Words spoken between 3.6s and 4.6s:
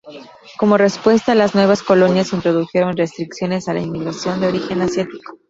a la inmigración de